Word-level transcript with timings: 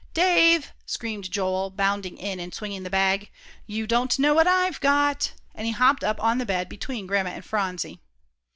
"Dave," 0.15 0.73
screamed 0.87 1.29
Joel, 1.29 1.69
bounding 1.69 2.17
in, 2.17 2.39
and 2.39 2.51
swinging 2.51 2.81
the 2.81 2.89
bag, 2.89 3.29
"you 3.67 3.85
don't 3.85 4.17
know 4.17 4.33
what 4.33 4.47
I've 4.47 4.79
got," 4.79 5.33
and 5.53 5.67
he 5.67 5.73
hopped 5.73 6.03
up 6.03 6.19
on 6.19 6.39
the 6.39 6.43
bed 6.47 6.67
between 6.67 7.05
Grandma 7.05 7.29
and 7.29 7.45
Phronsie. 7.45 7.99